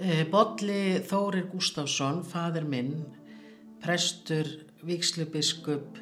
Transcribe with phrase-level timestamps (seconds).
[0.00, 3.04] Eh, Bolli Þórir Gustafsson, fadir minn,
[3.84, 4.48] prestur,
[4.88, 5.98] vikslubiskup,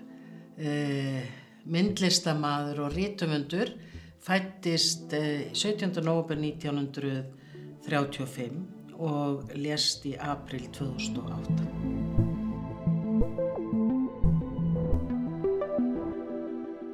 [0.54, 1.26] eh,
[1.66, 3.72] myndlistamaður og rítumundur,
[4.22, 5.98] fættist eh, 17.
[6.06, 11.58] november 1935 og lést í april 2008.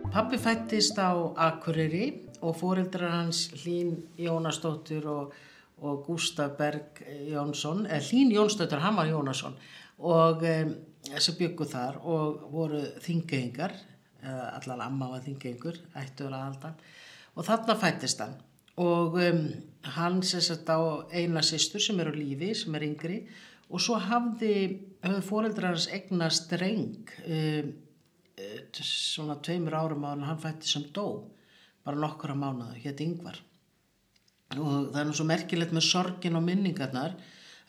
[0.08, 5.36] Pappi fættist á Akureyri og fóreldrar hans Hlín Jónasdóttir og,
[5.84, 9.56] og Gustaf Berg Jónsson, eða Hlín Jónsdóttir, hann var Jónasson
[9.98, 10.72] og um,
[11.10, 13.76] þessi byggu þar og voru þingeingar,
[14.24, 16.70] allan amma var þingeingur, ættur að halda.
[17.36, 18.38] Og þarna fættist hann.
[18.80, 19.42] Og um,
[19.94, 20.80] hann sérst á
[21.12, 23.18] eina sýstur sem er á lífi, sem er yngri
[23.70, 24.54] og svo hafði,
[25.04, 27.72] hafði fóreldrar hans eignast dreng um,
[28.84, 31.30] svona tveimur árum á hann hann fætti sem dó
[31.84, 33.38] bara nokkura mánuðu, hétt yngvar
[34.60, 37.16] og það er nú svo merkilegt með sorgin og minningarnar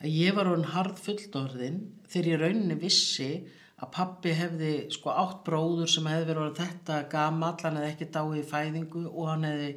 [0.00, 1.78] að ég var hann harð fulltorðin
[2.10, 3.30] þegar ég rauninni vissi
[3.76, 8.38] að pappi hefði sko átt bróður sem hefði verið þetta gamall, hann hefði ekki dáið
[8.40, 9.70] í fæðingu og hann hefði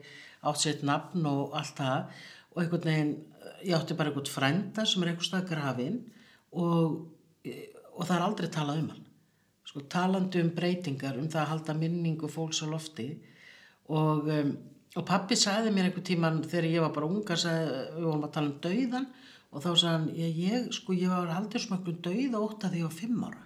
[0.48, 2.22] átt sér nafn og allt það.
[2.54, 3.12] Og einhvern veginn,
[3.68, 6.00] ég átti bara einhvern frænda sem er einhvers stað grafin
[6.56, 7.02] og,
[7.44, 9.06] og það er aldrei talað um hann.
[9.68, 13.12] Sko talandi um breytingar um það að halda minningu fólks á lofti
[13.92, 14.56] og, um,
[14.98, 18.36] og pappi sagði mér einhver tíman þegar ég var bara unga sagði, við vorum að
[18.38, 19.10] tala um dauðan
[19.50, 22.86] og þá sagði hann, ég, ég sko ég var aldrei smökkum dauða ótt að því
[22.86, 23.44] á fimm ára.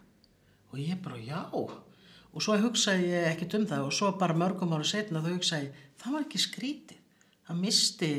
[0.74, 1.42] Og ég bara já.
[1.54, 5.68] Og svo hugsaði ég ekkert um það og svo bara mörgum ára setna þá hugsaði
[5.68, 7.00] ég það var ekki skrítið,
[7.48, 8.12] það misti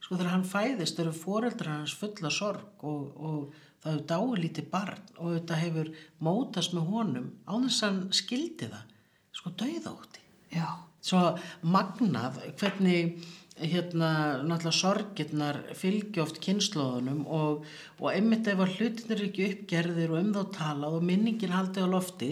[0.00, 4.70] sko þegar hann fæðist eru foreldrar hans fulla sorg og, og það hefur dáið lítið
[4.72, 5.92] barn og þetta hefur
[6.24, 8.94] mótast með honum á þess að hann skildi það.
[9.36, 10.24] Sko dauðótti.
[10.52, 10.89] Já.
[11.00, 13.20] Svo magnað hvernig
[13.60, 17.66] hérna náttúrulega sorgirnar fylgja oft kynnslóðunum og,
[18.00, 21.84] og einmitt ef að hlutin er ekki uppgerðir og um þá talað og minningin haldið
[21.84, 22.30] á lofti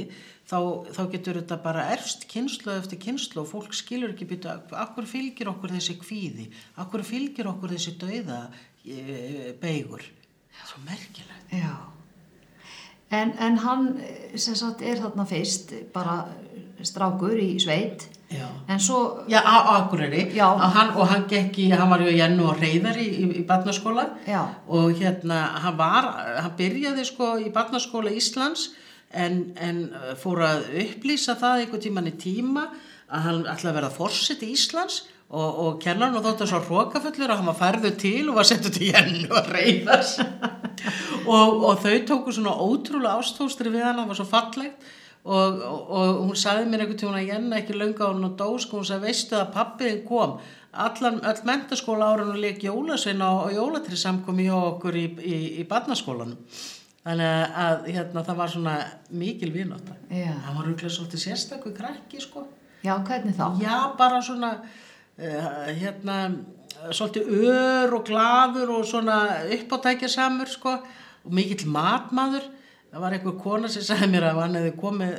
[0.48, 0.58] þá,
[0.96, 5.52] þá getur þetta bara erfst kynnslóð eftir kynnslóð og fólk skilur ekki byrja, akkur fylgir
[5.52, 6.48] okkur þessi kvíði,
[6.80, 8.40] akkur fylgir okkur þessi dauða
[8.84, 10.04] e, beigur
[10.64, 11.54] svo merkilegt.
[13.08, 13.90] En, en hann
[14.36, 16.22] sem sagt er þarna fyrst bara
[16.84, 18.44] strákur í sveit Já.
[18.68, 20.38] en svo Já, á Akureyri.
[20.38, 24.04] Hann, og hann gekk í, hann var ju í ennu og reyðari í, í barnaskóla.
[24.28, 24.42] Já.
[24.68, 26.10] og hérna, hann var,
[26.42, 28.70] hann byrjaði sko í barnaskóla Íslands
[29.10, 32.68] en, en uh, fór að upplýsa það einhver tíman í tíma
[33.08, 36.52] að hann ætlaði að verða fórsett í Íslands og, og kennar hann og þótt að
[36.52, 40.18] svo hrókafullur að hann var færðu til og var settur til ennu og reyðars
[41.32, 44.88] og, og þau tóku svona ótrúlega ástóstri við hann, hann var svo fallegt
[45.24, 48.36] og, og, og hún sagði mér einhvern tíma að Jenna ekki lönga á hún og
[48.38, 50.38] dó sko, hún sagði veistu að pappiðin kom?
[50.78, 55.38] Allan, all mentaskóla árun og leik jólasvein á, á jólatri samkomi hjá okkur í, í,
[55.62, 56.36] í barnaskólanum.
[57.08, 58.74] Þannig að hérna, það var svona
[59.16, 60.34] mikil vináta Já.
[60.44, 62.44] það var rúglega svolítið sérstakku krakki sko.
[62.84, 63.46] Já, hvernig þá?
[63.62, 66.18] já bara svona uh, hérna
[66.92, 69.18] svolítið ör og glaður og svona
[69.56, 70.76] uppátækja samur sko.
[71.24, 72.44] Og mikill matmaður
[72.88, 75.10] það var einhver kona sem sagði mér að hann hefði komið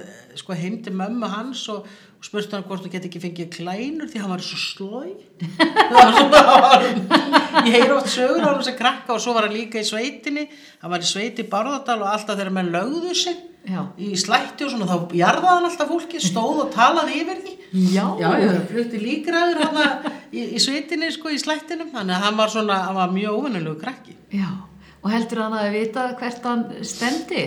[0.41, 4.07] sko heim til mömmu hans og, og spurst hann hvort þú geti ekki fengið klænur
[4.09, 5.11] því hann var svo slói
[7.65, 10.47] ég heyr oft sögur á hann sem krakka og svo var hann líka í sveitinni.
[10.81, 13.37] Hann var í sveiti í Barðardal og alltaf þegar menn lögðu sig
[13.69, 13.81] Já.
[13.99, 17.55] í slætti og svona þá jarðaði hann alltaf fólki stóð og talaði yfir því.
[17.93, 18.05] Já.
[18.17, 18.29] já,
[18.71, 19.59] flutti líkraður
[20.33, 21.91] í, í sveitinni sko í slættinum.
[21.93, 24.17] Þannig að hann var svona, hann var mjög óvinnulegu krakki.
[24.33, 24.49] Já,
[25.03, 27.45] og heldur hann að vita hvert hann stemdi?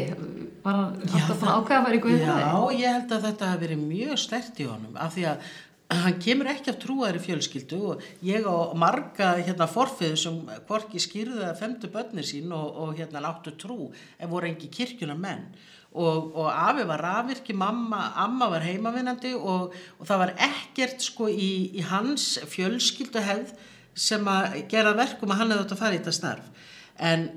[0.62, 2.46] Var hann alltaf fann ákveða að vera í guðfræði?
[2.46, 5.52] Já, ég held að þetta hafi verið mjög stert í honum af því að
[5.92, 11.42] hann kemur ekki af trúaðri fjölskyldu og ég á marga hérna forfiðu sem hvorki skýrðu
[11.44, 15.50] að femtu börnir sín og, og hérna áttu trú en voru engi kirkjuna menn
[15.92, 21.28] og, og afi var rafirki, mamma, amma var heimavinnandi og, og það var ekkert sko
[21.28, 23.52] í, í hans fjölskyldu hefð
[23.92, 26.68] sem að gera verkum að hann hefði átt að fara í þetta starf
[27.02, 27.28] en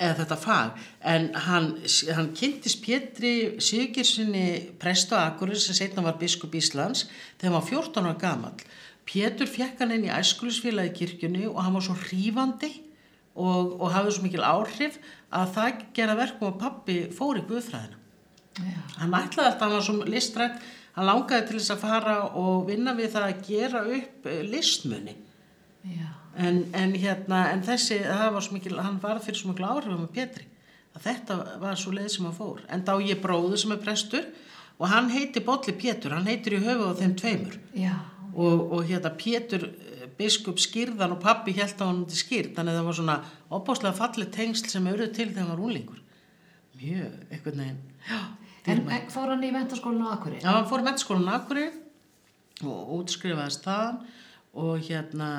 [0.00, 1.72] eða þetta fag, en hann,
[2.16, 7.04] hann kynntist Pétri Sigurssoni prest á Akureyri sem setna var biskup Íslands
[7.36, 8.62] þegar hann var 14 ára gamall.
[9.08, 12.70] Pétur fekk hann inn í æskulisfélagi kirkjunni og hann var svo hrífandi
[13.34, 17.98] og, og hafði svo mikil áhrif að það gera verkum að pappi fór í guðfræðina.
[18.60, 18.78] Já.
[19.00, 20.64] Hann ætlaði alltaf, hann var svo listrætt,
[20.96, 25.16] hann langaði til þess að fara og vinna við það að gera upp eh, listmunni.
[25.90, 26.19] Já.
[26.38, 30.46] En, en hérna, en þessi, var mikil, hann var fyrir svo mikil áhrifum með Pétri,
[30.94, 32.62] að þetta var svo leið sem hann fór.
[32.70, 34.28] En þá ég bróður sem er prestur
[34.78, 37.96] og hann heiti Bolli Pétur, hann heitir í höfu á þeim tveimur Já.
[38.32, 39.68] og, og hérna Pétur
[40.20, 43.16] biskup skýrðan og pappi held á hann til skýrð þannig að það var svona
[43.56, 46.00] opáslega fallið tengsl sem auðvitað til þegar hann var úlingur
[46.80, 48.20] mjög, einhvern veginn já,
[48.68, 50.42] En, fór hann í mentaskólinu á Akureyri?
[50.44, 51.66] Já, hann fór í mentaskólan Akuri
[52.60, 54.02] og útskrifaðist það
[54.60, 55.30] og hérna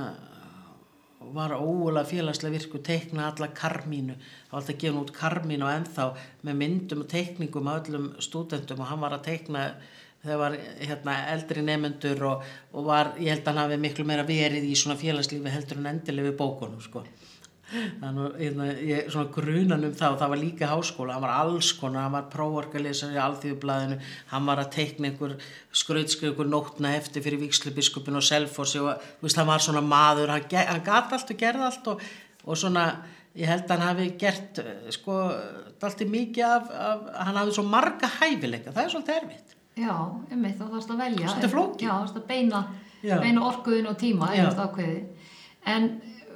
[1.36, 4.18] var ógulega félagslega virku teikna alla karmínu.
[4.50, 6.08] Þá var alltaf gefin út karmínu og ennþá
[6.48, 9.66] með myndum og teikningum af öllum stúdendum og hann var að teikna
[10.22, 14.26] þegar var hérna, eldri nefnendur og, og var, ég held að hann hafi miklu meira
[14.28, 17.06] verið í svona félagslífi heldur en endilegu bókunum sko
[17.72, 21.72] þannig hérna, ég svona grunan um það og það var líka háskóla, hann var alls
[21.80, 24.00] konar hann var próvorkalesar í alþjóðublaðinu
[24.34, 25.38] hann var að teikna einhver
[25.72, 30.34] skrautskri einhver nótna eftir fyrir Víkslubiskupin og Selfossi og veist hann var svona maður.
[30.34, 32.04] Hann, hann gat allt og gerði allt og,
[32.44, 32.86] og svona
[33.38, 35.18] ég held að hann hafi gert sko
[35.82, 39.58] allt í mikið af, af hann hafi svo marga hæfileika, það er svolítið erfitt.
[39.80, 39.96] Já,
[40.28, 41.28] einmitt, þá þarfst að velja.
[41.30, 41.86] Svolítið flókið.
[41.86, 42.62] Já, þarfst að beina,
[43.24, 44.32] beina orkuðin og tíma.
[45.72, 45.88] En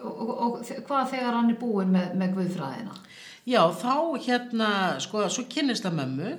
[0.05, 2.99] og, og, og hvað þegar hann er búinn með, með guðfræðina?
[3.45, 4.69] Já, þá hérna,
[5.03, 6.35] sko, svo kynnist að mömmu,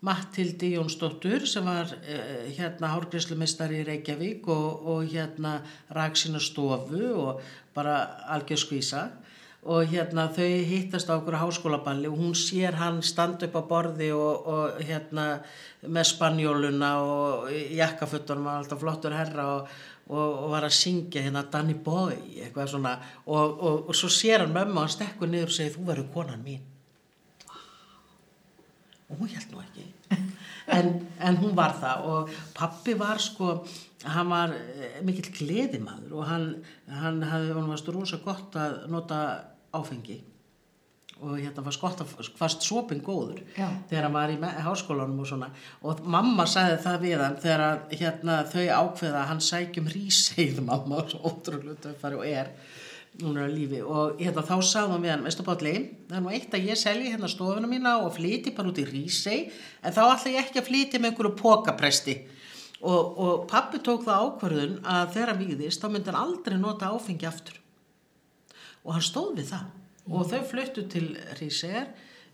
[0.00, 5.58] Mattildi Jónsdóttur sem var uh, hérna hárgríslumistari í Reykjavík og, og hérna
[5.92, 7.42] rak sína stofu og
[7.76, 7.98] bara
[8.32, 9.10] algjör skvísa
[9.60, 14.08] og hérna þau hittast á okkur háskólaballi og hún sér hann standa upp á borði
[14.16, 15.42] og, og hérna
[15.84, 19.68] með spanjóluna og jakkafuttunum var alltaf flottur herra og,
[20.10, 24.54] og, var að syngja hérna Danny Boy eitthvað svona og, og, og svo sér hann
[24.54, 26.66] mömmu og hann stekkur niður og segir þú verður konan mín.
[29.10, 29.88] Og hún held nú ekki.
[30.70, 30.86] En,
[31.18, 33.46] en hún var það og pappi var sko
[34.04, 36.44] hann var eh, mikill gleðimaður og hann,
[36.86, 39.18] hann hann varst rosa gott að nota
[39.74, 40.20] áfengi
[41.20, 43.68] og hérna var skott að fast sopin góður Já.
[43.90, 45.50] þegar hann var í háskólanum og svona.
[45.84, 50.62] Og mamma sagði það við hann þegar að, hérna, þau ákveða að hann sækjum ríseið
[50.64, 52.54] mamma og svo ótrúlega töffari og er
[53.20, 53.80] er á lífi.
[53.84, 55.74] Og hérna, þá sagði hann við hann veistu Pálli,
[56.08, 58.86] það er nú eitt að ég selji hérna stofuna mína og flyti bara út í
[58.88, 59.50] rísei
[59.82, 62.16] en þá ætla ég ekki að flyti með einhverju pokapresti.
[62.80, 66.88] Og, og pappi tók það ákvörðun að þegar hann víðist þá myndi hann aldrei nota
[66.94, 67.58] áfengi aftur.
[68.86, 69.68] Og hann stóð við það
[70.10, 71.90] og þau fluttu til Ríser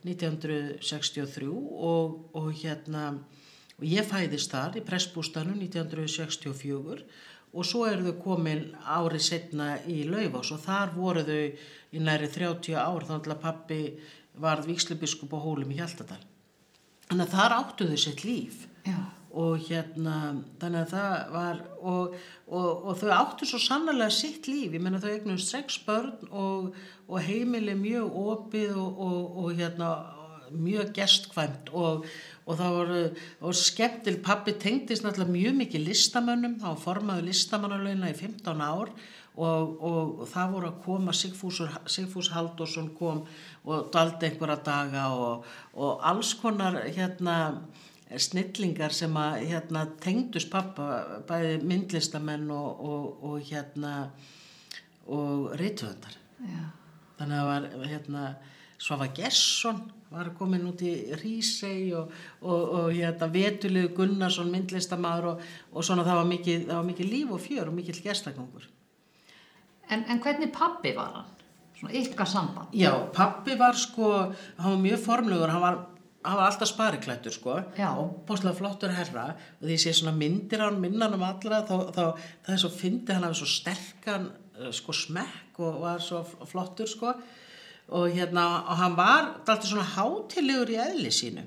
[0.06, 3.08] 1963 og, og hérna
[3.76, 7.02] og ég fæðist þar í pressbústanum 1964
[7.56, 11.43] og svo eru þau komin árið setna í Laufás og þar voru þau
[11.96, 13.81] í næri 30 ár þannig að pappi
[14.40, 16.23] varð vikslubiskup á hólum í Hjaltadal
[17.08, 18.99] þannig að þar áttu þau sitt líf Já.
[19.37, 20.17] Og hérna
[20.61, 22.15] þannig að það var og,
[22.49, 24.73] og, og þau áttu svo sannlega sitt líf.
[24.73, 29.91] Ég menna þau eignust sex börn og, og heimili mjög opið og, og, og hérna
[30.55, 31.71] mjög gestkvæmt.
[31.75, 32.06] Og,
[32.47, 33.03] og það voru,
[33.43, 36.59] voru skemmtil pappi tengdist náttúrulega mjög mikið listamönnum.
[36.62, 38.93] Þá formaði listamannalauna í 15 ár
[39.37, 41.61] og, og það voru að koma Sigfús,
[41.93, 43.25] Sigfús Halldórsson kom
[43.67, 45.44] og daldi einhverja daga og,
[45.77, 47.37] og alls konar hérna
[48.14, 53.94] snillingar sem að hérna, tengdust pappa bæði myndlistamenn og, og, og hérna
[55.06, 56.14] og reytvöndar
[57.19, 58.29] þannig að var hérna
[58.76, 59.81] Svafa Gesson
[60.12, 62.12] var komin út í Rísei og,
[62.44, 67.12] og, og hérna Vetulegu Gunnarsson myndlistamaður og, og svona það var, mikið, það var mikið
[67.12, 68.69] líf og fjör og mikill gestagangur
[69.87, 71.35] En, en hvernig pappi var hann?
[71.76, 72.73] Svona ykkar samband?
[72.75, 74.09] Já, pappi var sko,
[74.59, 75.76] hann var mjög formlegur, hann var,
[76.35, 77.56] var alltaf spariklættur sko,
[77.87, 79.26] og bóðslega flottur herra.
[79.61, 82.04] Og því sé svona myndir á hann minnan um allra, þá, þá
[82.47, 86.90] það er svo fyndi hann af svo sterkan eh, sko smekk og var svo flottur
[86.90, 87.12] sko.
[87.97, 91.45] Og hérna, og hann var alltaf svona hátilegur í eðli sínu.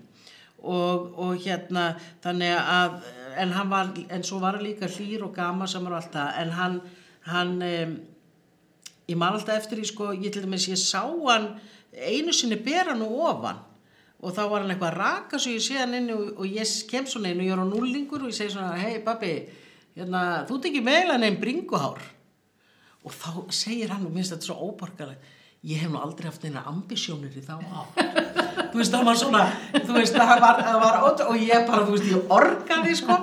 [0.60, 1.94] Og, og hérna
[2.24, 2.96] þannig að,
[3.40, 6.56] en hann var en svo var hann líka hlýr og gama sem var alltaf, en
[6.56, 6.80] hann
[7.30, 7.96] hann um,
[9.10, 11.54] ég man alltaf eftir því sko, ég til dæmis, ég sá hann
[11.94, 13.66] einu sinni bera nú ofan
[14.20, 17.08] og þá var hann eitthvað að raka svo ég sé hann inn og, ég kem
[17.08, 19.34] svona inn og ég er á núlingur og ég segi svona, hei babbi
[19.96, 22.02] hérna, þú ekki meðlega nefn bringuhár.
[23.08, 26.64] Og þá segir hann og minnst þetta svo óborgarlega ég hef nú aldrei haft eina
[26.70, 27.58] ambisjónir í þá
[28.72, 29.42] þú veist, það var svona
[29.74, 33.18] þú veist, það var, var og ég bara, þú veist, ég orgaði sko.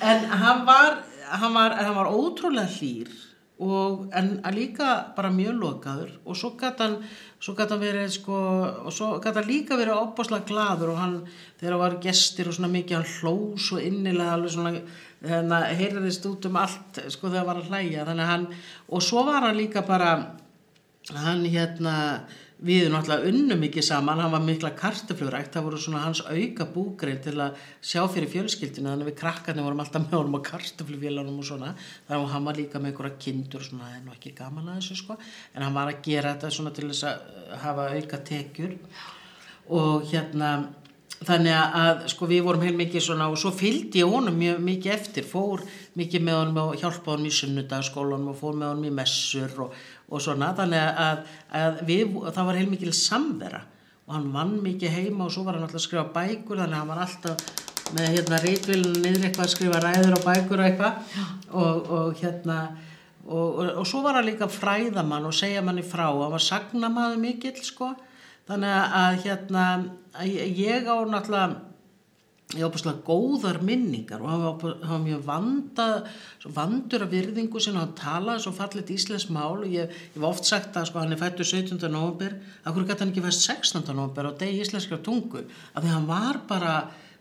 [0.00, 3.10] En hann var hann var, hann var ótrúlega hlýr
[3.56, 6.12] og, en að líka bara mjög lokaður.
[6.28, 6.98] Og svo gæti hann
[7.46, 8.38] hann verið sko
[8.84, 11.16] og svo gæti hann líka verið opaslega gladur og hann
[11.58, 14.72] þegar það var gestir og svona mikið hann hló svo innilega alveg svona
[15.26, 18.08] hérna, heyrðist út um allt sko þegar hann var að hlæja.
[18.08, 18.48] Þannig að hann
[18.88, 20.10] og svo var hann líka bara
[21.14, 21.96] hann hérna
[22.64, 27.18] við náttúrulega unnum mikið saman, hann var mikla karteflurækt, það voru svona hans auka búgrein
[27.24, 31.50] til að sjá fyrir fjölskyldinu, þannig við krakkarnir vorum alltaf með honum á karteflufélagunum og
[31.50, 31.74] svona,
[32.08, 34.80] þannig að hann var líka með einhverja kindur svona, það er nú ekki gaman að
[34.80, 35.18] þessu sko,
[35.52, 38.74] en hann var að gera þetta svona til þess að hafa auka tekjur.
[39.76, 40.50] Og hérna,
[41.24, 44.92] þannig að sko við vorum heil mikið svona og svo fylgdi ég honum mjög mikið
[44.92, 45.62] eftir fór
[45.96, 49.78] mikið með honum og hjálpa honum í sunnudagskólanum og fór með honum í messur og,
[50.06, 51.22] og svona þannig að,
[51.60, 53.62] að við, það var heil mikið samvera
[54.06, 56.82] og hann vann mikið heima og svo var hann alltaf að skrifa bækur þannig að
[56.82, 61.16] hann var alltaf með hérna reitvilinu niður eitthvað að skrifa ræður og bækur og eitthvað.
[61.50, 62.56] Og, og hérna
[63.26, 67.56] og, og svo var hann líka fræðamann og segja manni frá, hann var sagnamaður mikill
[67.66, 67.92] sko.
[68.46, 69.64] Þannig að hérna
[70.22, 71.56] ég á náttúrulega
[72.58, 75.86] ég á búinlega góðar minningar og hann var, hann var mjög vanda,
[76.56, 80.48] vandur af virðingu sem hann talaði svo fallit íslensk mál og ég, ég var oft
[80.48, 81.78] sagt að sko, hann er fættur 17.
[81.92, 83.84] november af hverju gæti hann ekki fæst 16.
[83.92, 86.74] november á degi íslenskra tungu af því hann var bara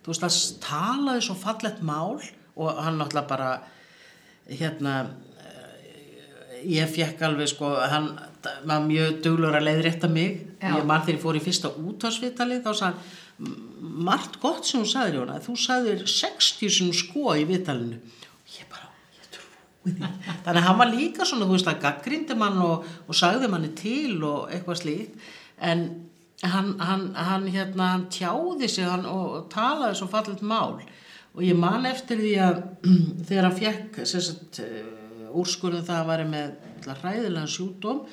[0.05, 2.19] þú veist að talaði svo fallet mál
[2.55, 3.51] og hann náttúrulega bara
[4.47, 4.97] hérna
[6.65, 8.13] ég fekk alveg sko hann
[8.65, 10.75] var mjög duglur að leiðrétta mig Já.
[10.77, 12.99] ég mann þegar ég fór í fyrsta útvarsvitali þá sagði hann
[13.37, 15.37] margt gott sem hún sagði Jóna.
[15.43, 20.09] Þú sagðir 60 sem sko í vitalinu og ég bara, ég trúi því.
[20.45, 23.71] Þannig að hann var líka svona, þú veist að gaggrindi mann og, og sagði manni
[23.77, 25.17] til og eitthvað slíkt.
[25.59, 25.87] En
[26.43, 30.79] hann, hann, hann hérna hann tjáði sig hann, og, talaði svo fallit mál.
[31.35, 32.61] Og ég man eftir því að
[33.27, 34.61] þegar hann fekk sagt,
[35.35, 36.55] úrskurðum það að væri með
[37.01, 38.05] hræðilegan sjúdóm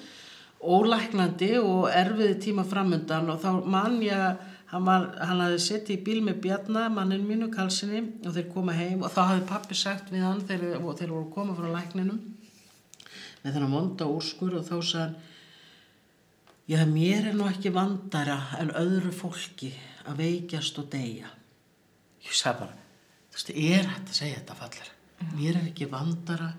[0.62, 5.98] ólæknandi og erfiði tíma framundan og þá man ég hann, var, hann hafði sett í
[6.02, 10.12] bíl með Bjarnar, mannin mínu kalsinni og þeir koma heim og þá hafði pappi sagt
[10.12, 12.22] við hann þegar þeir voru koma frá lækninum
[13.42, 15.20] með þennan vonda úrskur og þá sagði hann
[16.70, 19.72] Já, mér er nú ekki vandara en öðru fólki
[20.06, 21.28] að veikjast og deyja.
[22.22, 22.76] Ég sagði bara,
[23.32, 24.92] þú veist, er hægt að segja þetta fallar.
[25.34, 26.52] Mér er ekki vandara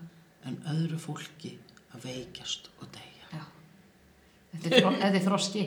[0.43, 1.55] en öðru fólki
[1.95, 3.02] að veikjast og deyja.
[4.69, 5.65] Þetta er, þroski.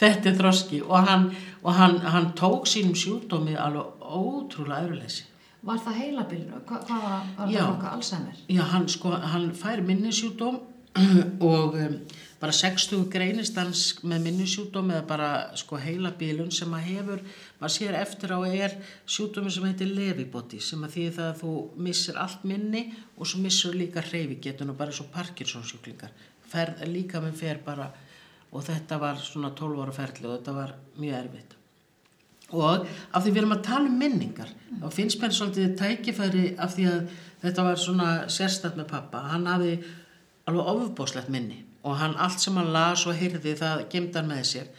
[0.00, 1.30] Þetta er þroski og hann,
[1.62, 5.30] og hann, hann tók sínum sjúkdómi alveg ótrúlega öðruleysi.
[5.64, 6.60] Var það heilabilnu?
[6.68, 8.40] Hva, hvað var, það okkar Alzheimer?
[8.52, 10.60] Já, hann, sko, hann fær minnisjúdóm
[11.52, 11.94] og um,
[12.38, 17.24] bara 60 greinist hans með minnisjúdóm eða bara sko heila bílun sem að hefur,
[17.58, 18.76] maður sér eftir á er
[19.08, 21.54] sjúdómi sem heitir levibody sem að því það að þú
[21.88, 22.84] missir allt minni
[23.16, 26.12] og svo missur líka hreyfigetun og bara svo Parkinson sjúklingar
[26.52, 27.88] Ferð, líka með fer bara
[28.54, 31.54] og þetta var svona 12 ára ferli og þetta var mjög erfitt.
[32.54, 36.74] Og af því við erum að tala um minningar þá finnst mér svolítið tækifæri af
[36.76, 39.78] því að þetta var svona sérstætt með pappa, hann hafi
[40.46, 44.44] alveg ofubóslegt minni og hann allt sem hann las og heyrði það gemdi hann með
[44.52, 44.70] sér.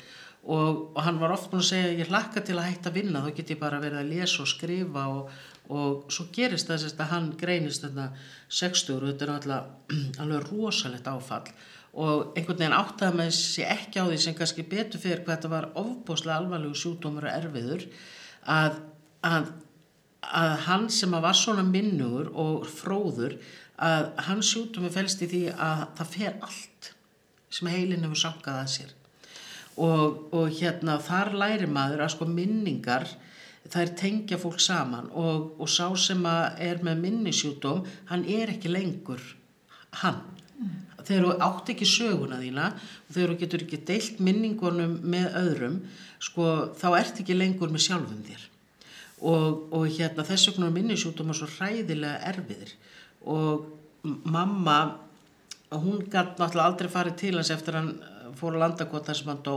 [0.46, 3.24] Og, og hann var oft búin að segja ég hlakka til að hætta að vinna
[3.26, 5.32] þá get ég bara verið að lesa og skrifa og,
[5.74, 8.12] og svo gerist það sérst að hann greinist þetta
[8.60, 9.56] 60 og þetta er
[10.22, 11.50] alveg rosalegt áfall
[11.96, 15.52] og einhvern veginn áttaði með sér ekki á því sem kannski betur fyrir hvað þetta
[15.54, 17.86] var ofbóslega alvarlegu sjúdómur og erfiður
[18.52, 18.82] að,
[19.24, 19.52] að,
[20.28, 23.38] að hann sem var svona minnugur og fróður
[23.76, 26.92] að hans sjúdómi fælst í því að það fer allt
[27.56, 28.94] sem heilin hefur sankað að sér.
[29.76, 33.08] Og, og hérna þar læri maður að sko minningar
[33.72, 39.24] þær tengja fólk saman og, og sá sem er með minnisjúdóm hann er ekki lengur
[40.04, 40.22] hann
[41.06, 45.78] þegar þú átt ekki söguna þína og þegar þú getur ekki deilt minningunum með öðrum
[46.24, 48.44] sko þá ert ekki lengur með sjálfum þér.
[49.26, 52.74] Og, og hérna þess vegna er minnisjúdóma svo hræðilega erfiðir.
[53.26, 53.70] Og
[54.28, 54.80] mamma
[55.72, 57.96] hún gætt náttúrulega aldrei farið til hans eftir hann
[58.36, 59.56] fór að landakot þar sem hann dó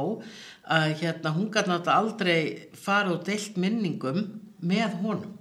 [0.68, 2.38] að hérna hún gætt náttúrulega aldrei
[2.78, 4.22] farið og deilt minningum
[4.60, 5.34] með honum.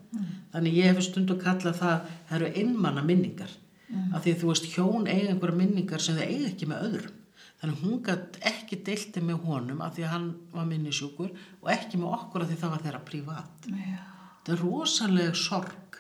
[0.54, 3.52] Þannig ég hef stundu kallað það það eru einmanna minningar
[3.88, 7.16] af því þú veist hjón eiga einhverja minningar sem þau eiga ekki með öðrum.
[7.58, 11.32] Þannig hún gætt ekki deilti með honum af því að hann var minnisjúkur
[11.64, 14.04] og ekki með okkur af því það var þeirra prívat Já.
[14.44, 16.00] þetta er rosaleg sorg.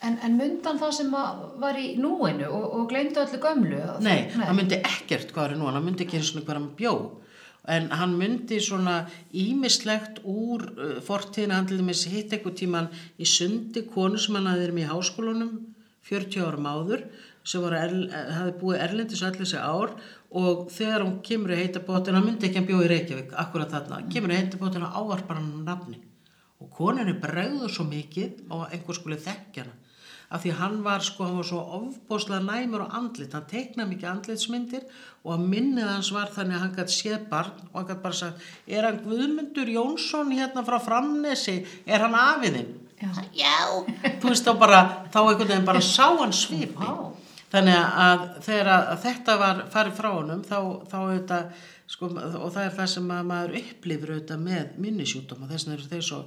[0.00, 3.80] En, en myndan það sem var í núinu og, og gleymdu öllu gömlu?
[4.02, 6.94] Nei, hann myndi ekkert hvað er nú, hann myndi ekki eins og hvað hann bjó.
[7.70, 9.02] En hann myndi svona
[9.36, 12.88] ímislegt úr uh, fortíðina hann til dæmis hitt eitthvað tíman
[13.20, 15.52] í sundi konu sem hann hafði verið með í háskólanum
[16.10, 17.04] 40 árum áður
[17.50, 17.94] sem var er,
[18.36, 19.94] hafði búið erlendis allir þessi ár
[20.36, 24.02] og þegar hún kemur í heitabótin, hann myndi ekki að bjóða í Reykjavík akkurat þarna,
[24.12, 26.00] kemur í heitabótin og ávarpar hann um nafni.
[26.60, 29.78] Og konunni bregður svo mikið og einhver skuli þekkja hana
[30.30, 34.10] af því hann var sko, hann var svo ofbóslega næmur og andlit, hann teiknaði mikið
[34.12, 34.84] andlitsmyndir
[35.24, 38.18] og að minnið hans var þannig að hann gæti séð barn og hann gæti bara
[38.20, 42.70] sagt, er hann Guðmundur Jónsson hérna frá framnesi, er hann afiðinn?
[43.00, 43.10] Já.
[43.32, 43.56] Já,
[44.20, 46.76] þú veist þá bara, þá einhvern veginn bara sá hann svipi.
[46.76, 47.16] Vá.
[47.50, 50.58] Þannig að þegar að þetta var farið frá honum þá,
[50.90, 55.50] þá auðvitað, sko, og það er það sem að maður upplifir auðvitað með minnisjútum og
[55.50, 56.20] þess vegna eru þeir svo,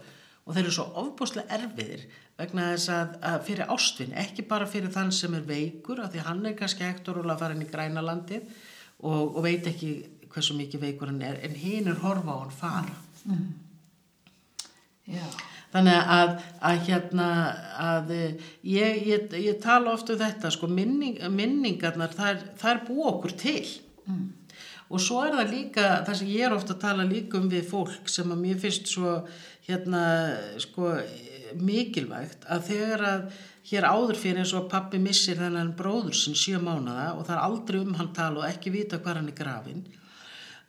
[0.43, 2.03] og þeir eru svo ofbúslega erfiðir
[2.41, 6.25] vegna þess að, að fyrir ástvinn, ekki bara fyrir þann sem er veikur, af því
[6.27, 8.49] hann er kannski ektor og að fara inn í grænalandið
[9.05, 9.93] og, og veit ekki
[10.33, 12.99] hversu mikið veikur hann er, en hinn er horfa á hann fara.
[15.07, 15.27] Já.
[15.73, 16.31] Þannig að,
[16.69, 17.27] að hérna
[17.81, 23.07] að eh, ég, ég, ég tala oft um þetta sko minning, minningarnar þær, þær bú
[23.09, 23.63] okkur til
[24.05, 24.27] mm.
[24.93, 27.65] og svo er það líka það sem ég er ofta að tala líka um við
[27.71, 29.15] fólk sem að mér finnst svo
[29.65, 30.03] hérna
[30.61, 30.93] sko
[31.57, 33.25] mikilvægt að þegar að
[33.69, 37.43] hér áður fyrir eins og pappi missir þennan bróður sinn sjö mánada og það er
[37.47, 39.83] aldrei um hann tala og ekki vita hvað hann er grafin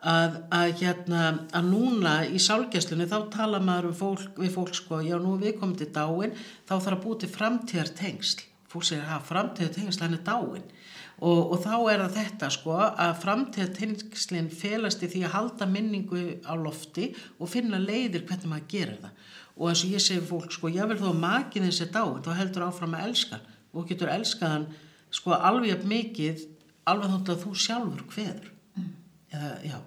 [0.04, 1.22] að, að hérna
[1.56, 5.56] að núna í sálgæslunni þá tala maður við fólk, við fólk sko, já nú við
[5.60, 6.34] komið til dáin
[6.68, 10.66] þá þarf að búið til framtíðar tengsl fólk segir að framtíðar tengsl hann er dáin
[11.22, 15.68] og, og þá er það þetta sko að framtíðar tengslinn felast í því að halda
[15.70, 19.14] minningu á lofti og finna leiðir hvernig maður gerir það.
[19.54, 22.32] Og eins og ég segi fólk sko, ég vil þó að makin þessi dáin þá
[22.40, 23.38] heldur áfram að elska
[23.74, 24.66] og getur elskaðan
[25.14, 26.48] sko alveg mikið
[26.90, 28.50] alveg þótt að þú sjálfur hveður
[29.34, 29.78] eða já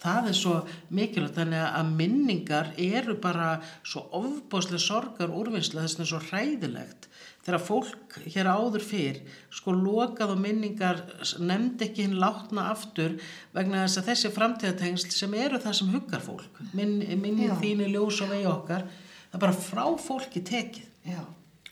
[0.00, 0.54] það er svo
[0.96, 3.50] mikilvægt þannig að minningar eru bara
[3.82, 7.08] svo ofbáslega sorgar úrvinnsla þess að það er svo hræðilegt
[7.40, 9.20] þegar fólk hér áður fyrr
[9.54, 11.02] sko lokað og minningar
[11.40, 13.16] nefndi ekki hinn látna aftur
[13.56, 17.56] vegna þess að þessi framtíðatengsl sem eru það sem huggar fólk Minn, minni Já.
[17.62, 21.22] þínu ljós og vegi okkar það er bara frá fólki tekið Já.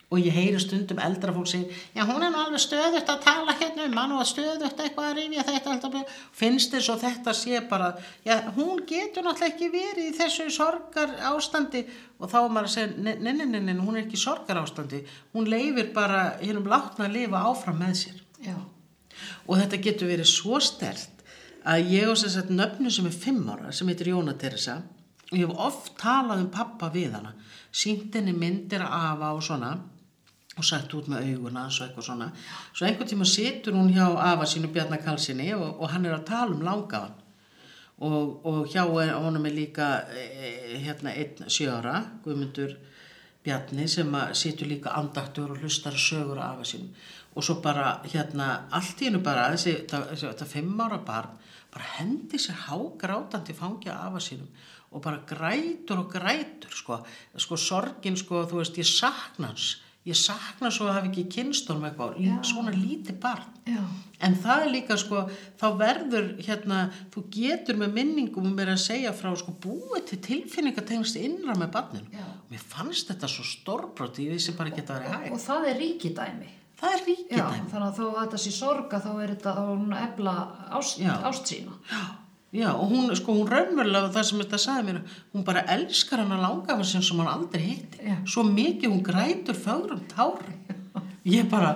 [0.09, 3.53] Og ég heyri stundum eldra fólk segir já hún er nú alveg stöðut að tala
[3.59, 7.33] hérna um hann og að stöðut eitthvað að rifja þetta alltaf, finnst þess að þetta
[7.37, 7.91] sé bara
[8.25, 11.83] já hún getur náttúrulega ekki verið í þessu sorgar ástandi
[12.17, 15.03] og þá er maður að segja nei, hún er ekki sorgar ástandi
[15.35, 18.19] hún leifir bara hennum látna að lifa áfram með sér.
[18.39, 18.55] Já.
[19.45, 21.25] og þetta getur verið svo stert
[21.67, 24.79] að ég og þess að nöfnu sem er fimm ára sem heitir Jóna Teresa
[25.29, 27.35] og ég hef oft talað um pappa við hana.
[27.69, 29.75] Sínt henni myndir af og svona
[30.59, 32.29] og sett út með auguna og eitthvað svona.
[32.73, 36.27] Svo einhvern tíma situr hún hjá afa sínu Bjarnar Karlssoni og, og hann er að
[36.29, 37.17] tala um langaðan
[37.99, 42.77] og, og hjá honum er líka e, hérna einn sjöra Guðmundur
[43.43, 46.91] Bjarni sem situr líka andaktur og hlustar sögur af afa sínum.
[47.35, 51.37] Og svo bara hérna allt í hennu bara þessi, þetta, fimm ára barn
[51.69, 54.49] bara hendi sér hágrátandi fangja af afa sínum
[54.91, 56.97] og bara grætur og grætur sko,
[57.37, 59.75] sko sorgin sko þú veist ég sakna hans
[60.07, 62.35] ég sakna svo að hafa ekki kynstunum eitthvað Já.
[62.47, 63.81] svona lítið barn Já.
[64.25, 65.25] en það er líka sko
[65.59, 66.77] þá verður hérna
[67.13, 72.15] þú getur með minningum með að segja frá sko búið til tilfinningatengst innra með barninu
[72.15, 72.25] Já.
[72.49, 75.77] mér fannst þetta svo stórbróti ég vissi bara ekki að það Og, hægt það er
[75.83, 76.49] ríkidæmi.
[76.79, 79.55] það er ríkidæmi þannig að þó að þetta sé sorga þá er þetta
[80.07, 80.35] ebla
[80.79, 81.13] ást, Já.
[82.49, 85.01] Já, og hún, sko, hún raunverulega, það sem þetta sagði mér,
[85.35, 87.99] hún bara elskar hann að langa af sem sem hann aldrei hitti.
[88.01, 88.15] Já.
[88.25, 90.55] Svo mikið hún grætur fögrum tárum.
[91.29, 91.75] Ég bara,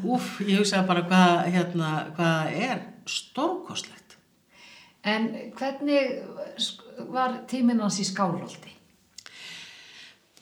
[0.00, 2.80] úf, ég hugsaði bara hvað, hérna, hvað er
[3.12, 4.16] stórkostlegt.
[5.04, 6.24] En hvernig
[7.12, 8.72] var tíminn hans í skálholti?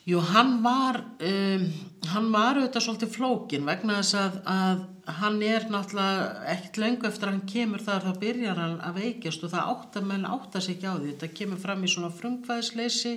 [0.06, 1.66] Jú, hann var, um,
[2.12, 7.28] hann var auðvitað svolítið flókin vegna þess að, að hann er náttúrulega ekkert löngu eftir
[7.28, 10.62] að hann kemur þar þá byrjar hann að veikjast og það átt að menn átta
[10.64, 11.10] sig ekki á því.
[11.10, 13.12] Þetta kemur fram í svona frumkvæðisleysi,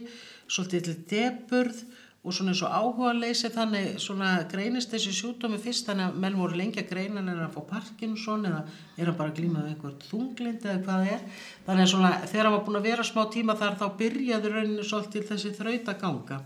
[0.51, 1.79] svolítið til deburð
[2.27, 6.35] og svona eins og áhuga leysi þannig svona greinist þessi sjúkdómi fyrst þannig að menn
[6.41, 8.65] voru lengi að greina en er að fá Parkinson eða
[8.97, 11.41] er að bara glíma við einhvern þunglind eða hvað það er.
[11.69, 14.91] Þannig að svona þegar hann var búin að vera smá tíma þar þá byrjaði rauninni
[14.91, 16.43] svolítið þessi þraut ganga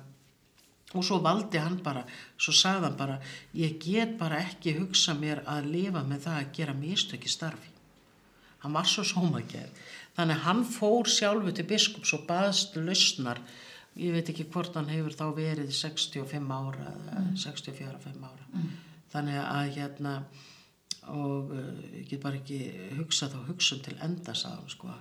[0.91, 2.03] og svo valdi hann bara,
[2.35, 3.17] svo sagði hann bara
[3.55, 7.71] ég get bara ekki hugsa mér að lifa með það að gera mistök í starfi.
[8.61, 9.81] Hann var svo sómagerð
[10.17, 13.39] þannig hann fór sjálfu til biskups og baðst lausnar.
[13.99, 18.47] Ég veit ekki hvort hann hefur þá verið 65 ára eða 64-5 ára.
[19.11, 20.15] Þannig að hérna
[21.09, 22.59] og uh, ég get bara ekki
[22.99, 24.91] hugsað þá hugsun til enda hann sko.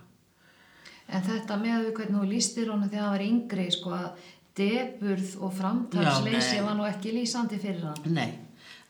[1.11, 5.37] En þetta með við hvernig þú lístir honum þegar hann var yngri, sko að deburð
[5.41, 8.09] og framtalsleysi var nú ekki lýsandi fyrir hann.
[8.15, 8.31] Nei,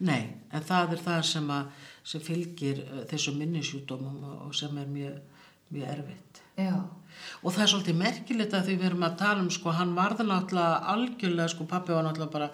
[0.06, 4.88] nei, en það er það sem, að, sem fylgir uh, þessu minnisjúdómum og sem er
[4.90, 5.44] mjög,
[5.74, 6.42] mjög erfitt.
[6.60, 6.74] Já,
[7.42, 10.26] Og það er svolítið merkilegt að því við erum að tala um, sko, hann varði
[10.28, 12.48] náttúrulega algjörlega, sko, pappi var náttúrulega bara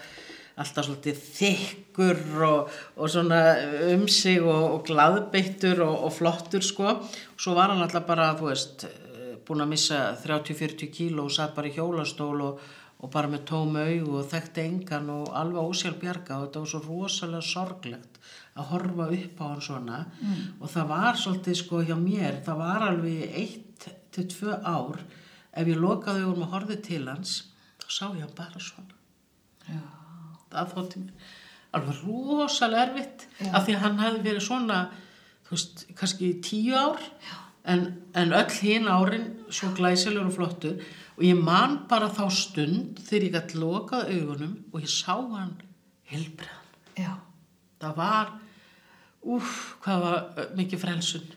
[0.56, 3.40] alltaf svolítið þykkur og, og svona
[3.92, 8.30] um sig og, og glaðbeittur og, og flottur sko og svo var hann alltaf bara,
[8.38, 8.86] þú veist
[9.46, 12.64] búin að missa 30-40 kíló og satt bara í hjólastól og,
[12.96, 16.70] og bara með tómu augu og þekkti engan og alveg ósjálf bjarga og þetta var
[16.72, 18.20] svo rosalega sorglegt
[18.56, 20.42] að horfa upp á hann svona mm.
[20.61, 23.37] og það var svolítið sko hjá mér, það var alveg
[24.16, 25.02] 1-2 ár
[25.52, 27.38] ef ég lokaði um að horfi til hans
[27.82, 28.94] þá sá ég hann bara svona
[29.66, 29.82] Já.
[30.54, 31.35] það þótti mér
[31.76, 33.50] alveg rosalega erfitt Já.
[33.52, 34.85] af því að hann hefði verið svona
[35.46, 40.72] þú veist, kannski 10 ár Já en, en öll hín árin svo glæsilegur og flottu
[41.16, 45.57] og ég man bara þá stund þegar ég gæti lokað augunum og ég sá hann
[46.12, 46.66] helbreðan
[47.81, 48.35] það var
[49.26, 51.31] uff, hvað var mikið frelsun.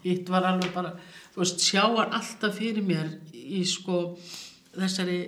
[0.00, 0.94] Þetta var alveg bara
[1.34, 4.02] þú veist, sjá hann alltaf fyrir mér í sko
[4.74, 5.20] þessari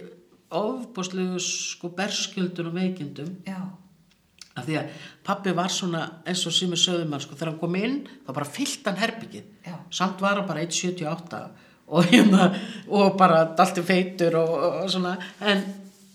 [0.53, 3.33] ofbúslegu sko berskjöldun og veikindum.
[3.49, 3.62] Já.
[4.53, 7.77] Af því að pappi var svona eins og sem er söðumann sko, þegar hann kom
[7.79, 7.95] inn
[8.27, 11.41] þá bara fyllt hann herbyggið samt var hann bara 1.78
[11.92, 12.50] og hérna
[12.88, 15.16] og bara dalti feitur og, og svona.
[15.40, 15.62] En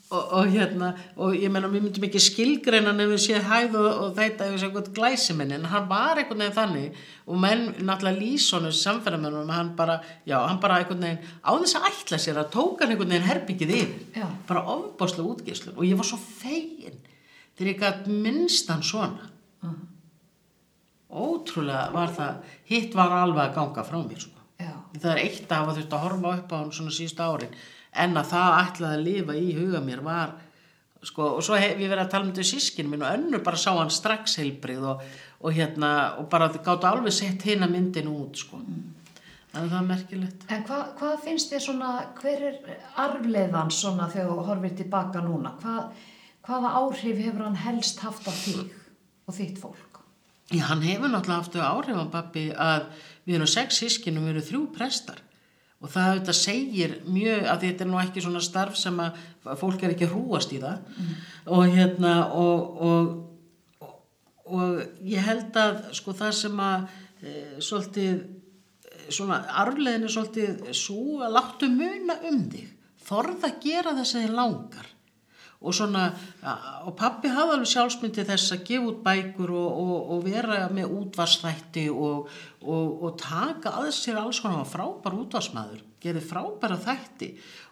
[0.10, 4.14] og, og hérna og ég menna við myndum ekki skilgreina nefnir séð hæð og, og
[4.16, 9.52] þetta er eitthvað glæsiminn en hann var eitthvað nefn þannig og menn náttúrulega Lísónu samferðamennum
[9.52, 12.96] hann bara, já hann bara eitthvað nefn á þess að ætla sér að tóka hann
[12.96, 14.08] eitthvað nefn herbyggið yfir.
[14.16, 14.28] Já.
[14.48, 17.04] bara ofbáslega útgíslu og ég var svo fegin
[17.58, 19.34] þegar ég gæti minnstan svona.
[19.66, 19.76] Uh.
[21.12, 24.28] ótrúlega var það hitt var alveg að ganga frá mér
[24.58, 24.82] sko.
[24.98, 27.56] það er eitt af að ert að horfa upp á hann svona síðust árin
[27.94, 30.36] en að það ætlaði að lifa í huga mér var
[31.06, 33.62] sko, og svo hef ég verið að tala um þetta sískinu mín og önnur bara
[33.62, 35.08] sá hann strax heilbrið og,
[35.42, 35.92] og hérna
[36.22, 38.62] og bara gáttu alveg sett hérna myndin út sko
[39.58, 42.60] að það er merkilegt En hva, hvað finnst þið svona hver er
[43.04, 46.06] arfleðan svona þegar þú horfir tilbaka núna hvað
[46.48, 48.76] hvaða áhrif hefur hann helst haft á þig
[49.28, 49.87] og þitt fólk?
[50.48, 52.86] Já, hann hefur náttúrulega haft áhrif á pappi að
[53.28, 55.20] við erum sex sískinum, við erum þrjú prestar.
[55.84, 59.20] Og það auðvitað segir mjög að þetta er nú ekki svona starf sem að
[59.60, 60.80] fólk er ekki hrúast í það.
[60.96, 61.18] Mm.
[61.58, 63.12] og hérna og, og,
[63.84, 63.94] og,
[64.56, 66.88] og ég held að sko það sem að
[67.22, 67.36] e,
[67.68, 72.72] svolítið e, svona arfleðin er svolítið svo að láttu muna um þig.
[73.08, 74.94] Þorða að gera þess að þið langar
[75.58, 76.04] og svona,
[76.86, 80.94] og pappi hafði alveg sjálfsmyndi þess að gefa út bækur og, og, og vera með
[81.00, 82.28] útvarsþætti og,
[82.62, 87.32] og taka aðeins sér alls konar frábær útvarsmaður, gerði frábæra þætti.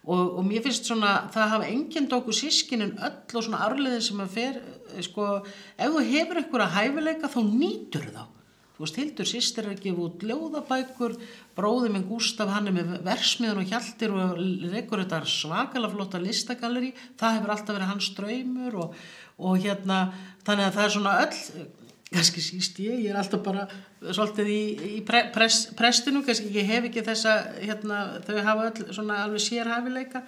[0.10, 4.34] Og mér finnst svona það hafa enginn dóku sískinin öll og svona arliðin sem að
[4.34, 4.60] fer
[5.06, 5.30] sko,
[5.78, 8.26] ef þú hefur að hæfileika þá nýtur þá
[8.76, 11.14] Þú veist, Hildur sýstir er að gefa út ljóðabækur,
[11.56, 14.40] bróði minn Gustaf, hann er með versmiðan og hjaldir og
[14.74, 18.98] reykur þetta svakalega flotta listagalleri, það hefur alltaf verið hans draumur og,
[19.40, 20.00] og hérna,
[20.44, 21.70] þannig að það er svona öll,
[22.10, 23.64] kannski síst ég, ég er alltaf bara
[24.04, 24.60] svolítið í,
[24.98, 29.46] í pre, pres, prestinu, kannski ég hef ekki þessa, hérna, þau hafa öll svona alveg
[29.46, 30.26] sérhafileika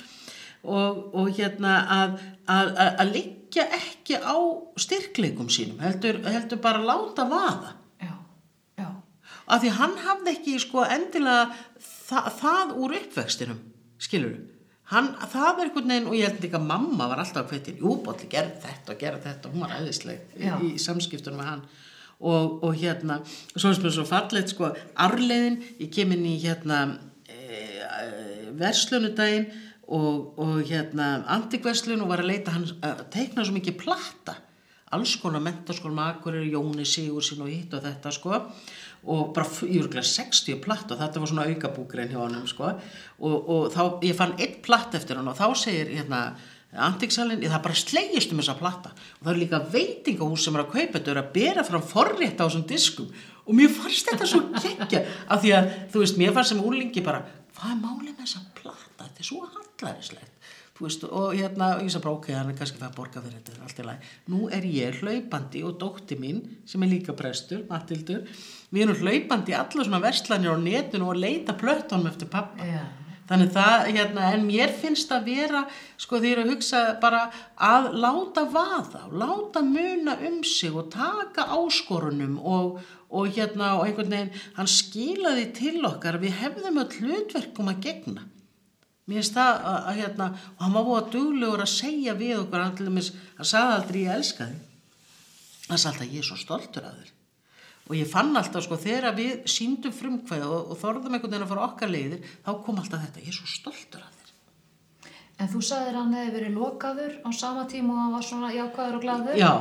[0.63, 2.15] og, og hérna að,
[2.47, 4.39] að, að, að liggja ekki á
[4.79, 7.75] styrkleikum sínum, heldur, heldur bara láta vaða
[9.47, 13.65] af því hann hafði ekki sko endilega það, það úr uppvextinum
[14.03, 14.37] skilur
[14.91, 17.97] hann, það er einhvern veginn og ég held ekki að mamma var alltaf hvettin, jú,
[18.05, 19.51] bótli, gerð þetta og gerð þetta.
[19.51, 21.67] Hún var aðeinsleg í, í samskiptunum með hann.
[22.17, 24.71] Og, og hérna svo er þetta svo fallet sko
[25.03, 26.79] arleiðin, ég kem inn í hérna
[27.29, 27.61] e,
[28.57, 29.51] verslunudaginn
[29.93, 34.39] og, og hérna antikverslun og var að leita hann að teikna svo mikið platta.
[34.95, 38.39] Alls konar mentarskólum, akkurir, Jóni Sigursin og hitt og þetta sko
[39.05, 42.73] og bara örgulega 60 platt og þetta var svona aukabúkrein hjá hann sko.
[43.19, 46.21] og, og þá, ég fann eitt platt eftir hann og þá segir hérna
[46.75, 48.91] antiksalinn, það bara slegist um þessa platta.
[49.17, 52.41] Og það er líka veitingahús sem er að kaupa þetta er að bera fram forrétt
[52.41, 53.11] á þessum diskum.
[53.47, 57.03] Og mér fannst þetta svo geggja af því að, þú veist, mér fannst sem úrlingi
[57.05, 57.23] bara,
[57.57, 59.05] hvað er málið með þessa platta?
[59.05, 60.33] Þetta er svo hallaríslegt.
[60.77, 63.61] Veist, og hérna, ég sagði bara ok, hann er kannski það að borga fyrir þetta,
[63.65, 64.11] allt í lagi.
[64.29, 68.27] Nú er ég hlaupandi og dótti mín sem er líka prestur, Matildur
[68.73, 72.89] við erum hlaupandi í alla svona verslanir á netinu og leita plötunum eftir pappa yeah.
[73.29, 75.63] þannig það, hérna, en mér finnst að vera,
[75.99, 77.23] sko því að hugsa bara
[77.55, 84.15] að láta vaða láta muna um sig og taka áskorunum og, og hérna, og einhvern
[84.15, 88.27] veginn hann skilaði til okkar, við hefðum öll hlutverkum að gegna.
[89.07, 92.39] Mér finnst það að, að hérna og hann var búið að duglegur að segja við
[92.41, 94.89] okkur hann til dæmis, hann sagði aldrei ég elska þig.
[95.69, 97.13] Hann sagði alltaf ég er svo stoltur að þér
[97.87, 101.51] og ég fann alltaf sko þegar við síndum frumkvæða og, og þorðum einhvern veginn að
[101.55, 104.17] fara okkar leiðir þá kom alltaf þetta, ég er svo stoltur að þér
[105.37, 108.95] En þú sagðir hann hefði verið lokaður á sama tíma og hann var svona jákvæður
[108.97, 109.35] og glaður.
[109.37, 109.51] Já.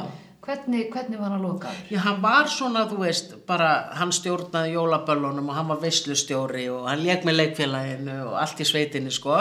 [0.46, 1.80] Hvernig, hvernig var hann lokaður?
[1.90, 6.86] Já, hann var svona, þú veist, bara hann stjórnaði jólaböllunum og hann var veislustjóri og
[6.86, 9.40] hann leik með leikfélaginu og allt í sveitinni, sko.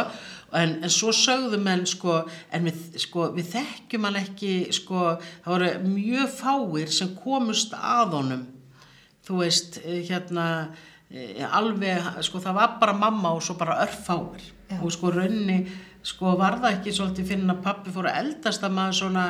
[0.55, 2.17] En, en svo sögðu menn, sko,
[2.51, 5.05] en við, sko, við þekkjum hann ekki, sko,
[5.45, 8.45] það voru mjög fáir sem komust að honum,
[9.25, 10.47] þú veist, eh, hérna,
[11.09, 14.41] eh, alveg, sko, það var bara mamma og svo bara örfáir.
[14.69, 14.81] Já.
[14.81, 15.69] Og sko, raunni,
[16.03, 19.25] sko, var það ekki svolítið fyrir að pappi fór að eldast að maður svona,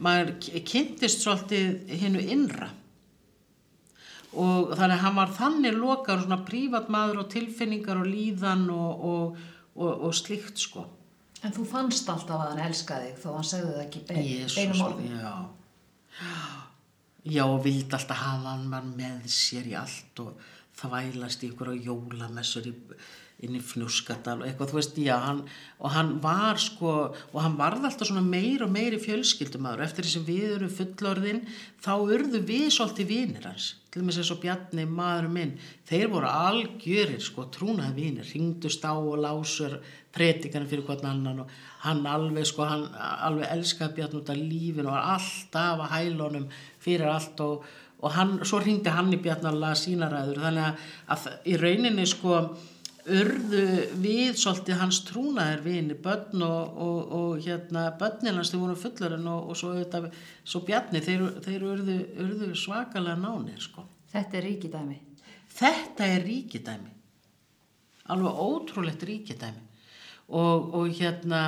[0.00, 0.34] maður
[0.64, 2.70] kynntist svolítið hinnu innra
[4.36, 9.42] og þannig hann var þannig lokar svona prívat maður og tilfinningar og líðan og, og,
[9.78, 10.84] og, og slíkt sko
[11.38, 15.12] En þú fannst alltaf að hann elskaði þig þó hann segði það ekki beinum orðum.
[15.14, 15.34] já
[16.18, 16.67] já
[17.44, 20.36] og vildi alltaf hafa hann með sér í allt og
[20.78, 22.74] þvælast í ykkur á jólamessur í,
[23.46, 25.42] inn í fnúskadal og eitthvað, þú veist, já, hann,
[25.78, 30.14] og hann var sko, og hann varð alltaf svona meir og meiri fjölskyldumadur, eftir því
[30.14, 31.44] sem við erum fullorðin,
[31.84, 35.54] þá urðu við svolítið vinir hans, til og með þess að Bjarni, maður minn,
[35.88, 39.78] þeir voru algjörir, sko, trúnaði vinir, ringdust á og lásur
[40.14, 44.88] predikanum fyrir hvern annan og hann alveg, sko, hann alveg elskaði Bjarni út af lífinu
[44.88, 46.48] og var alltaf að hælunum
[46.88, 47.68] fyrir allt og,
[48.00, 51.56] og hann, svo ringdi hann í Bjarni að laga sína ræður, þannig að, að í
[51.60, 52.40] rauninni, sko,
[53.08, 53.64] urðu
[54.02, 59.28] við svolítið hans trúnaðir vini, börn og, og, og hérna, börnin hans þau voru fullarinn
[59.32, 60.02] og, og svo, þetta,
[60.44, 63.86] svo Bjarni, þeir, þeir urðu, urðu svakalega nánir, sko.
[64.12, 64.98] Þetta er ríkidæmi.
[65.58, 66.92] Þetta er ríkidæmi,
[68.12, 69.64] alveg ótrúlegt ríkidæmi
[70.28, 71.42] og, og hérna,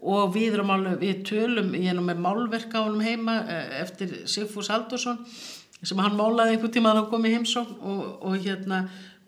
[0.00, 4.22] og við alveg, við tölum, ég er nú með málverk á honum heima eh, eftir
[4.30, 5.20] Sigfús Haldursson
[5.82, 8.80] sem hann málaði einhvern tíma að hann kom í heimsókn og, og hérna,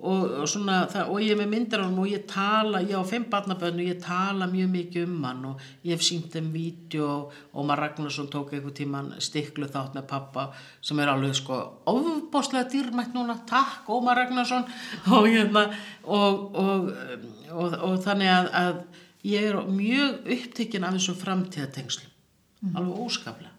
[0.03, 2.97] og, og svona það, og ég er með myndir á hann og ég tala ég
[2.97, 6.51] á fimm barnabönn og ég tala mjög mikið um hann og ég hef sínt þeim
[6.57, 10.49] vídeo og Ómar Ragnarsson tók einhver tíman stiklu þátt með pappa
[10.81, 11.61] sem er alveg sko
[11.93, 14.65] ofbáslega dýrmætt núna, takk Ómar Ragnarsson.
[15.13, 15.69] Og hérna
[16.05, 18.77] og, og þannig að, að
[19.27, 22.09] ég er mjög upptekinn af þessum framtíðatengslu
[22.75, 23.51] alveg óskaplega.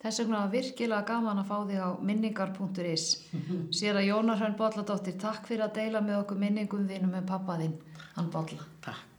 [0.00, 3.06] Þess vegna var virkilega gaman að fá þig á minningar.is.
[3.76, 7.60] Sér að Jónar Hrönn Bolladóttir, takk fyrir að deila með okkur minningum þínum með pappa
[7.60, 7.76] þinn,
[8.16, 8.64] hann Bolla.
[8.80, 9.09] takk